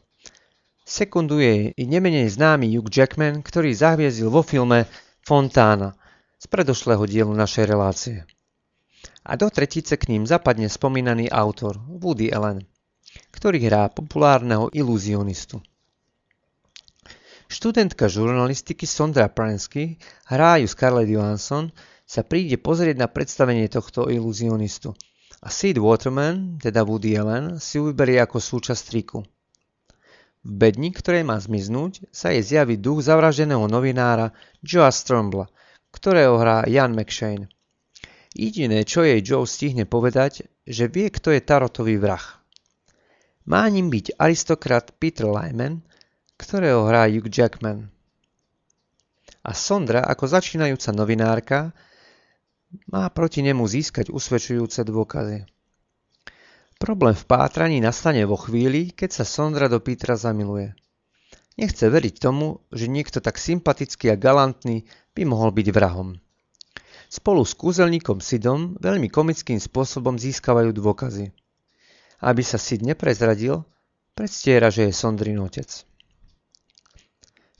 Sekunduje 0.82 1.70
i 1.78 1.84
nemenej 1.86 2.26
známy 2.34 2.74
Hugh 2.74 2.90
Jackman, 2.90 3.46
ktorý 3.46 3.70
zahviezdil 3.70 4.34
vo 4.34 4.42
filme 4.42 4.90
Fontána 5.22 5.94
z 6.42 6.50
predošlého 6.50 7.06
dielu 7.06 7.30
našej 7.30 7.64
relácie. 7.70 8.26
A 9.24 9.36
do 9.36 9.50
tretice 9.50 9.96
k 9.96 10.08
ním 10.10 10.26
zapadne 10.26 10.68
spomínaný 10.68 11.28
autor 11.30 11.78
Woody 11.88 12.32
Allen, 12.32 12.64
ktorý 13.30 13.60
hrá 13.64 13.88
populárneho 13.92 14.68
iluzionistu. 14.72 15.60
Študentka 17.50 18.06
žurnalistiky 18.06 18.86
Sondra 18.86 19.26
Pransky, 19.26 19.98
hrá 20.30 20.62
ju 20.62 20.70
Scarlett 20.70 21.10
Johansson, 21.10 21.74
sa 22.06 22.22
príde 22.22 22.58
pozrieť 22.58 22.96
na 23.00 23.08
predstavenie 23.10 23.66
tohto 23.66 24.06
iluzionistu– 24.06 24.94
a 25.40 25.48
Sid 25.48 25.80
Waterman, 25.80 26.60
teda 26.60 26.84
Woody 26.84 27.16
Allen, 27.16 27.56
si 27.56 27.80
ju 27.80 27.88
vyberie 27.88 28.20
ako 28.20 28.36
súčasť 28.36 28.82
triku. 28.92 29.24
V 30.44 30.52
bedni, 30.52 30.92
ktorej 30.92 31.24
má 31.24 31.40
zmiznúť, 31.40 32.12
sa 32.12 32.32
jej 32.32 32.44
zjaví 32.44 32.76
duch 32.76 33.04
zavraždeného 33.04 33.64
novinára 33.68 34.36
Joea 34.60 34.92
Stromble, 34.92 35.48
ktorého 35.92 36.36
hrá 36.36 36.64
Ian 36.68 36.92
McShane. 36.92 37.48
Jediné, 38.30 38.86
čo 38.86 39.02
jej 39.02 39.18
Joe 39.26 39.42
stihne 39.42 39.90
povedať, 39.90 40.46
že 40.62 40.86
vie, 40.86 41.10
kto 41.10 41.34
je 41.34 41.42
Tarotový 41.42 41.98
vrah. 41.98 42.22
Má 43.50 43.66
ním 43.66 43.90
byť 43.90 44.14
aristokrat 44.14 44.94
Peter 45.02 45.26
Lyman, 45.26 45.82
ktorého 46.38 46.86
hrá 46.86 47.10
Hugh 47.10 47.26
Jackman. 47.26 47.90
A 49.42 49.50
Sondra, 49.50 50.06
ako 50.06 50.30
začínajúca 50.30 50.94
novinárka, 50.94 51.58
má 52.86 53.10
proti 53.10 53.42
nemu 53.42 53.66
získať 53.66 54.14
usvedčujúce 54.14 54.86
dôkazy. 54.86 55.42
Problém 56.78 57.18
v 57.18 57.24
pátraní 57.26 57.82
nastane 57.82 58.22
vo 58.24 58.38
chvíli, 58.38 58.94
keď 58.94 59.20
sa 59.20 59.24
Sondra 59.26 59.66
do 59.66 59.82
Petra 59.82 60.14
zamiluje. 60.14 60.72
Nechce 61.58 61.90
veriť 61.90 62.14
tomu, 62.22 62.62
že 62.70 62.86
niekto 62.86 63.18
tak 63.18 63.36
sympatický 63.36 64.14
a 64.14 64.16
galantný 64.16 64.86
by 65.12 65.22
mohol 65.26 65.50
byť 65.50 65.66
vrahom. 65.74 66.16
Spolu 67.10 67.42
s 67.42 67.58
kúzelníkom 67.58 68.22
Sidom 68.22 68.78
veľmi 68.78 69.10
komickým 69.10 69.58
spôsobom 69.58 70.14
získavajú 70.14 70.70
dôkazy. 70.70 71.34
Aby 72.22 72.46
sa 72.46 72.54
Sid 72.54 72.86
neprezradil, 72.86 73.66
predstiera, 74.14 74.70
že 74.70 74.86
je 74.86 74.92
Sondrin 74.94 75.42
otec. 75.42 75.66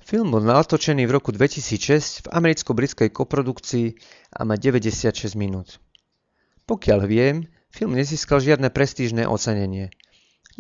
Film 0.07 0.31
bol 0.31 0.47
natočený 0.47 1.03
v 1.03 1.15
roku 1.19 1.35
2006 1.35 2.23
v 2.23 2.27
americko-britskej 2.31 3.11
koprodukcii 3.11 3.99
a 4.39 4.47
má 4.47 4.55
96 4.55 5.35
minút. 5.35 5.83
Pokiaľ 6.71 7.01
viem, 7.11 7.51
film 7.75 7.99
nezískal 7.99 8.39
žiadne 8.39 8.71
prestížne 8.71 9.27
ocenenie. 9.27 9.91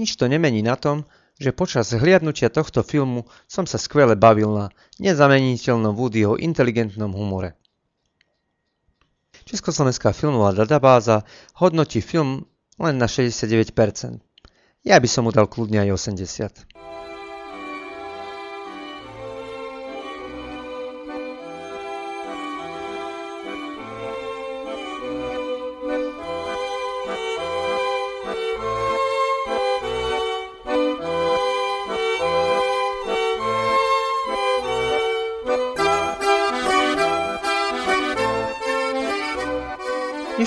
Nič 0.02 0.18
to 0.18 0.26
nemení 0.26 0.66
na 0.66 0.74
tom, 0.74 1.06
že 1.38 1.54
počas 1.54 1.94
hliadnutia 1.94 2.50
tohto 2.50 2.82
filmu 2.82 3.30
som 3.46 3.70
sa 3.70 3.78
skvele 3.78 4.18
bavil 4.18 4.50
na 4.50 4.66
nezameniteľnom 4.98 5.94
Woodyho 5.94 6.34
inteligentnom 6.42 7.14
humore. 7.14 7.59
Československá 9.50 10.14
filmová 10.14 10.54
databáza 10.54 11.26
hodnotí 11.58 11.98
film 11.98 12.46
len 12.78 12.94
na 13.02 13.10
69%. 13.10 13.74
Ja 14.86 15.02
by 15.02 15.08
som 15.10 15.26
mu 15.26 15.34
dal 15.34 15.50
kľudne 15.50 15.82
aj 15.82 15.90
80%. 15.90 17.09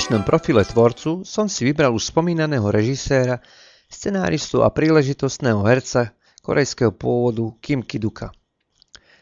Dnešnom 0.04 0.28
profile 0.28 0.68
tvorcu 0.68 1.24
som 1.24 1.48
si 1.48 1.64
vybral 1.64 1.96
už 1.96 2.12
spomínaného 2.12 2.68
režiséra, 2.68 3.40
scenáristu 3.88 4.60
a 4.60 4.68
príležitostného 4.68 5.64
herca 5.64 6.12
korejského 6.44 6.92
pôvodu 6.92 7.48
Kim 7.64 7.80
Kiduka. 7.80 8.36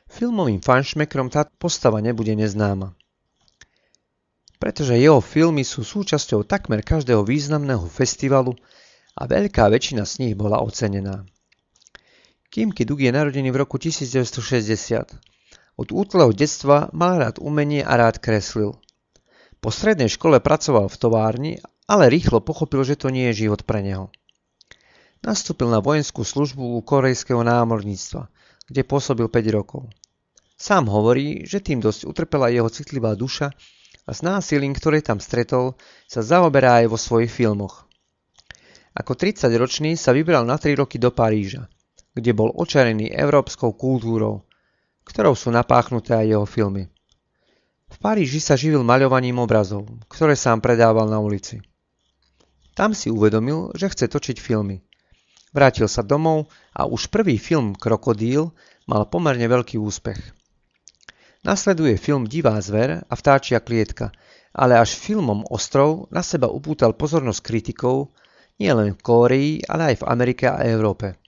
Filmovým 0.09 0.57
fanšmekrom 0.57 1.29
tá 1.29 1.45
postava 1.45 2.01
nebude 2.01 2.33
neznáma. 2.33 2.97
Pretože 4.57 4.97
jeho 4.97 5.21
filmy 5.21 5.61
sú 5.61 5.85
súčasťou 5.85 6.49
takmer 6.49 6.81
každého 6.81 7.21
významného 7.29 7.85
festivalu 7.85 8.57
a 9.13 9.29
veľká 9.29 9.69
väčšina 9.69 10.01
z 10.01 10.13
nich 10.17 10.33
bola 10.33 10.65
ocenená. 10.65 11.29
Kim 12.49 12.73
Kiduk 12.73 13.05
je 13.05 13.13
narodený 13.13 13.53
v 13.53 13.69
roku 13.69 13.77
1960. 13.77 15.13
Od 15.77 15.87
útleho 15.93 16.33
detstva 16.33 16.89
mal 16.89 17.21
rád 17.21 17.37
umenie 17.37 17.85
a 17.85 18.01
rád 18.01 18.17
kreslil– 18.17 18.73
po 19.61 19.69
strednej 19.69 20.09
škole 20.09 20.41
pracoval 20.41 20.89
v 20.89 20.99
továrni, 20.99 21.53
ale 21.85 22.09
rýchlo 22.09 22.41
pochopil, 22.41 22.81
že 22.81 22.97
to 22.97 23.13
nie 23.13 23.29
je 23.29 23.45
život 23.45 23.61
pre 23.61 23.85
neho. 23.85 24.09
Nastúpil 25.21 25.69
na 25.69 25.77
vojenskú 25.77 26.25
službu 26.25 26.75
u 26.75 26.79
korejského 26.81 27.45
námorníctva, 27.45 28.25
kde 28.65 28.81
pôsobil 28.81 29.29
5 29.29 29.57
rokov. 29.57 29.85
Sám 30.57 30.89
hovorí, 30.89 31.45
že 31.45 31.61
tým 31.61 31.77
dosť 31.77 32.09
utrpela 32.09 32.49
jeho 32.49 32.69
citlivá 32.73 33.13
duša 33.13 33.53
a 34.05 34.11
s 34.13 34.25
násilím, 34.25 34.73
ktoré 34.73 35.05
tam 35.05 35.21
stretol, 35.21 35.77
sa 36.09 36.25
zaoberá 36.25 36.81
aj 36.81 36.85
vo 36.89 36.97
svojich 36.97 37.29
filmoch. 37.29 37.85
Ako 38.97 39.13
30-ročný 39.13 39.93
sa 39.93 40.09
vybral 40.09 40.41
na 40.41 40.57
3 40.57 40.73
roky 40.73 40.97
do 40.97 41.13
Paríža, 41.13 41.69
kde 42.17 42.33
bol 42.33 42.49
očarený 42.49 43.13
európskou 43.13 43.77
kultúrou, 43.77 44.49
ktorou 45.05 45.37
sú 45.37 45.53
napáchnuté 45.53 46.17
aj 46.17 46.27
jeho 46.33 46.45
filmy. 46.49 46.89
V 47.91 47.97
Paríži 47.99 48.39
sa 48.39 48.55
živil 48.55 48.87
maľovaním 48.87 49.43
obrazov, 49.43 49.85
ktoré 50.07 50.39
sám 50.39 50.63
predával 50.63 51.11
na 51.11 51.19
ulici. 51.19 51.59
Tam 52.71 52.95
si 52.95 53.11
uvedomil, 53.11 53.75
že 53.75 53.91
chce 53.91 54.07
točiť 54.07 54.39
filmy. 54.39 54.79
Vrátil 55.51 55.91
sa 55.91 55.99
domov 55.99 56.47
a 56.71 56.87
už 56.87 57.11
prvý 57.11 57.35
film 57.35 57.75
Krokodíl 57.75 58.55
mal 58.87 59.03
pomerne 59.11 59.43
veľký 59.43 59.75
úspech. 59.75 60.17
Nasleduje 61.43 61.99
film 61.99 62.29
Divá 62.29 62.55
zver 62.63 63.03
a 63.03 63.13
Vtáčia 63.17 63.59
klietka, 63.59 64.15
ale 64.55 64.79
až 64.79 64.95
filmom 64.95 65.43
Ostrov 65.51 66.07
na 66.13 66.23
seba 66.23 66.47
upútal 66.47 66.95
pozornosť 66.95 67.41
kritikov 67.43 68.15
nielen 68.61 68.95
v 68.95 69.03
Kórii, 69.03 69.51
ale 69.67 69.91
aj 69.91 70.05
v 70.05 70.07
Amerike 70.07 70.45
a 70.47 70.63
Európe. 70.63 71.19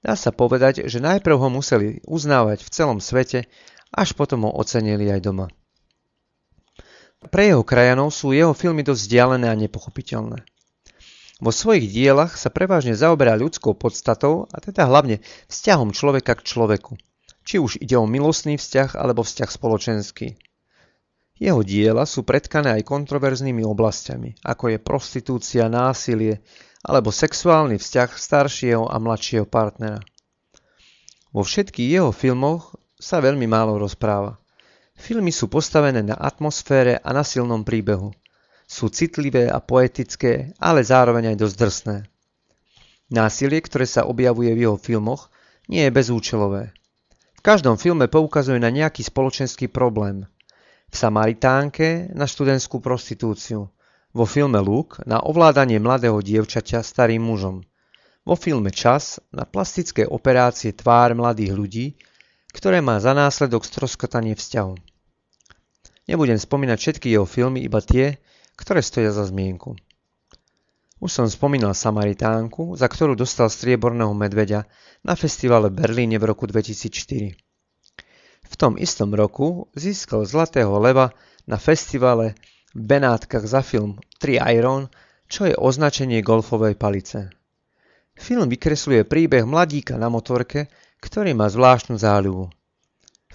Dá 0.00 0.14
sa 0.16 0.30
povedať, 0.32 0.86
že 0.86 1.02
najprv 1.02 1.36
ho 1.38 1.48
museli 1.50 2.00
uznávať 2.06 2.64
v 2.64 2.72
celom 2.72 2.98
svete, 3.02 3.46
až 3.92 4.14
potom 4.14 4.46
ho 4.46 4.50
ocenili 4.54 5.10
aj 5.10 5.20
doma. 5.22 5.46
Pre 7.18 7.42
jeho 7.42 7.66
krajanov 7.66 8.14
sú 8.14 8.30
jeho 8.30 8.54
filmy 8.54 8.86
dosť 8.86 9.10
vzdialené 9.10 9.50
a 9.50 9.58
nepochopiteľné. 9.58 10.46
Vo 11.38 11.50
svojich 11.50 11.90
dielach 11.90 12.38
sa 12.38 12.50
prevažne 12.50 12.94
zaoberá 12.94 13.34
ľudskou 13.34 13.74
podstatou 13.74 14.46
a 14.54 14.58
teda 14.62 14.86
hlavne 14.86 15.22
vzťahom 15.50 15.90
človeka 15.90 16.38
k 16.38 16.46
človeku. 16.46 16.94
Či 17.42 17.58
už 17.58 17.82
ide 17.82 17.98
o 17.98 18.06
milostný 18.06 18.54
vzťah 18.58 18.94
alebo 18.94 19.26
vzťah 19.26 19.50
spoločenský. 19.50 20.38
Jeho 21.38 21.62
diela 21.62 22.02
sú 22.06 22.26
predkané 22.26 22.78
aj 22.78 22.90
kontroverznými 22.90 23.62
oblastiami, 23.62 24.42
ako 24.42 24.74
je 24.74 24.78
prostitúcia, 24.82 25.70
násilie 25.70 26.42
alebo 26.82 27.14
sexuálny 27.14 27.78
vzťah 27.78 28.10
staršieho 28.18 28.90
a 28.90 28.98
mladšieho 28.98 29.46
partnera. 29.46 30.02
Vo 31.30 31.46
všetkých 31.46 31.98
jeho 31.98 32.10
filmoch 32.10 32.74
sa 32.98 33.22
veľmi 33.22 33.46
málo 33.46 33.78
rozpráva. 33.78 34.42
Filmy 34.98 35.30
sú 35.30 35.46
postavené 35.46 36.02
na 36.02 36.18
atmosfére 36.18 36.98
a 36.98 37.14
na 37.14 37.22
silnom 37.22 37.62
príbehu. 37.62 38.10
Sú 38.68 38.90
citlivé 38.90 39.48
a 39.48 39.62
poetické, 39.62 40.52
ale 40.58 40.84
zároveň 40.84 41.32
aj 41.32 41.36
dosť 41.38 41.56
drsné. 41.56 41.96
Násilie, 43.08 43.64
ktoré 43.64 43.88
sa 43.88 44.04
objavuje 44.04 44.52
v 44.52 44.68
jeho 44.68 44.76
filmoch, 44.76 45.32
nie 45.70 45.86
je 45.86 45.94
bezúčelové. 45.94 46.76
V 47.38 47.40
každom 47.40 47.78
filme 47.78 48.10
poukazuje 48.10 48.60
na 48.60 48.68
nejaký 48.68 49.06
spoločenský 49.06 49.70
problém. 49.72 50.26
V 50.90 50.94
Samaritánke 50.98 52.12
na 52.12 52.26
študentskú 52.26 52.82
prostitúciu, 52.82 53.70
vo 54.12 54.24
filme 54.26 54.58
Luke 54.60 55.00
na 55.06 55.22
ovládanie 55.22 55.78
mladého 55.80 56.20
dievčaťa 56.20 56.82
starým 56.82 57.22
mužom, 57.22 57.64
vo 58.28 58.34
filme 58.36 58.68
Čas 58.68 59.22
na 59.32 59.48
plastické 59.48 60.04
operácie 60.04 60.76
tvár 60.76 61.16
mladých 61.16 61.52
ľudí, 61.56 61.86
ktoré 62.52 62.84
má 62.84 63.00
za 63.00 63.16
následok 63.16 63.64
stroskotanie 63.64 64.36
vzťahu. 64.36 64.87
Nebudem 66.08 66.40
spomínať 66.40 66.78
všetky 66.80 67.12
jeho 67.12 67.28
filmy, 67.28 67.60
iba 67.60 67.84
tie, 67.84 68.16
ktoré 68.56 68.80
stoja 68.80 69.12
za 69.12 69.28
zmienku. 69.28 69.76
Už 70.98 71.14
som 71.14 71.30
spomínal 71.30 71.78
Samaritánku, 71.78 72.74
za 72.74 72.90
ktorú 72.90 73.14
dostal 73.14 73.46
strieborného 73.46 74.10
medveďa 74.16 74.66
na 75.06 75.14
festivale 75.14 75.70
Berlíne 75.70 76.18
v 76.18 76.26
roku 76.26 76.50
2004. 76.50 77.38
V 78.48 78.54
tom 78.56 78.74
istom 78.80 79.14
roku 79.14 79.70
získal 79.78 80.26
Zlatého 80.26 80.74
leva 80.80 81.14
na 81.46 81.60
festivale 81.60 82.34
v 82.74 82.80
Benátkach 82.82 83.46
za 83.46 83.62
film 83.62 84.02
3 84.18 84.42
Iron, 84.58 84.90
čo 85.30 85.46
je 85.46 85.54
označenie 85.54 86.24
golfovej 86.24 86.74
palice. 86.74 87.30
Film 88.18 88.50
vykresluje 88.50 89.06
príbeh 89.06 89.46
mladíka 89.46 89.94
na 89.94 90.10
motorke, 90.10 90.66
ktorý 90.98 91.36
má 91.36 91.46
zvláštnu 91.46 91.94
záľubu. 91.94 92.50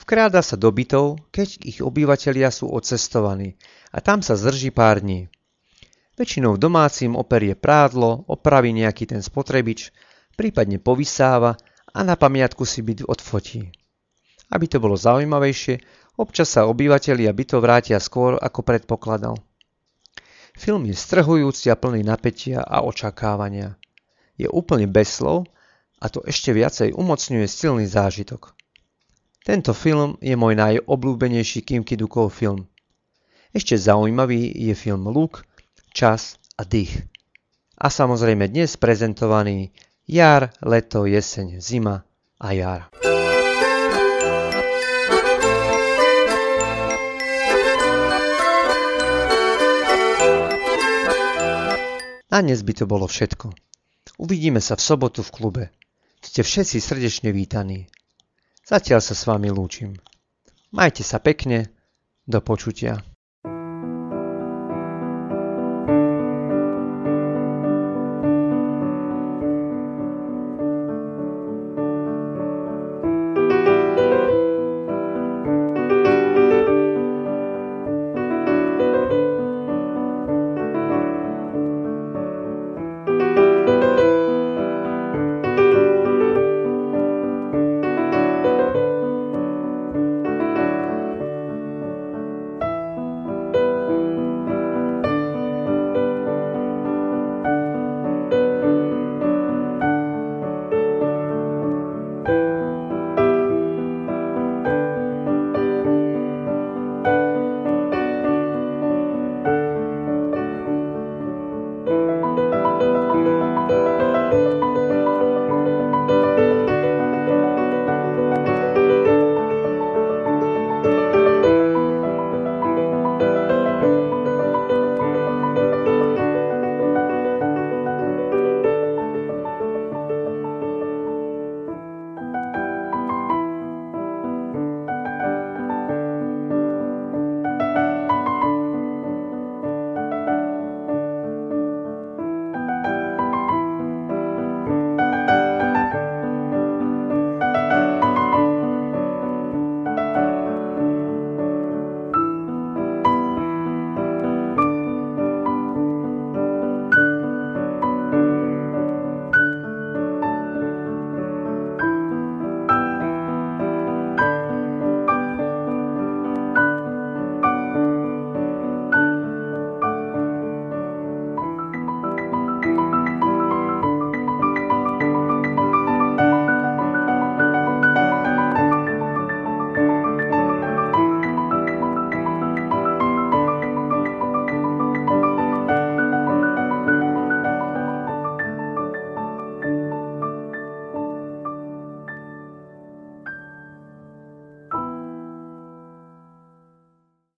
Vkráda 0.04 0.44
sa 0.44 0.60
do 0.60 0.68
bytov, 0.68 1.32
keď 1.32 1.64
ich 1.64 1.80
obyvatelia 1.80 2.52
sú 2.52 2.68
odcestovaní 2.68 3.56
a 3.88 4.04
tam 4.04 4.20
sa 4.20 4.36
zdrží 4.36 4.76
pár 4.76 5.00
dní. 5.00 5.32
Väčšinou 6.20 6.60
domácim 6.60 7.16
operie 7.16 7.56
prádlo, 7.56 8.28
opraví 8.28 8.76
nejaký 8.76 9.08
ten 9.08 9.24
spotrebič, 9.24 9.96
prípadne 10.36 10.76
povysáva 10.76 11.56
a 11.88 12.04
na 12.04 12.20
pamiatku 12.20 12.68
si 12.68 12.84
byt 12.84 13.08
odfotí. 13.08 13.72
Aby 14.52 14.66
to 14.68 14.84
bolo 14.84 15.00
zaujímavejšie, 15.00 15.80
občas 16.20 16.52
sa 16.52 16.68
obyvatelia 16.68 17.32
bytov 17.32 17.64
vrátia 17.64 17.96
skôr, 18.04 18.36
ako 18.36 18.60
predpokladal. 18.60 19.40
Film 20.52 20.84
je 20.84 21.00
strhujúci 21.00 21.72
a 21.72 21.80
plný 21.80 22.04
napätia 22.04 22.60
a 22.60 22.84
očakávania. 22.84 23.80
Je 24.36 24.52
úplne 24.52 24.92
bez 24.92 25.16
slov 25.16 25.48
a 26.04 26.12
to 26.12 26.20
ešte 26.28 26.52
viacej 26.52 26.92
umocňuje 26.92 27.48
silný 27.48 27.88
zážitok. 27.88 28.52
Tento 29.44 29.76
film 29.76 30.16
je 30.24 30.40
môj 30.40 30.56
najobľúbenejší 30.56 31.68
Kim 31.68 31.84
Kidukov 31.84 32.32
film. 32.32 32.64
Ešte 33.52 33.76
zaujímavý 33.76 34.48
je 34.48 34.72
film 34.72 35.12
Luk, 35.12 35.44
Čas 35.92 36.40
a 36.56 36.64
dých. 36.64 37.04
A 37.76 37.92
samozrejme 37.92 38.48
dnes 38.48 38.80
prezentovaný 38.80 39.76
Jar, 40.08 40.56
leto, 40.64 41.04
jeseň, 41.04 41.60
zima 41.60 42.08
a 42.40 42.48
jar. 42.56 42.82
Na 52.32 52.40
dnes 52.40 52.64
by 52.64 52.74
to 52.80 52.88
bolo 52.88 53.12
všetko. 53.12 53.52
Uvidíme 54.24 54.64
sa 54.64 54.80
v 54.80 54.88
sobotu 54.88 55.20
v 55.20 55.34
klube. 55.36 55.64
Ste 56.24 56.48
všetci 56.48 56.80
srdečne 56.80 57.30
vítaní. 57.36 57.92
Zatiaľ 58.64 59.04
sa 59.04 59.12
s 59.12 59.28
vami 59.28 59.52
lúčim. 59.52 60.00
Majte 60.72 61.04
sa 61.04 61.20
pekne, 61.20 61.70
do 62.24 62.40
počutia. 62.40 63.04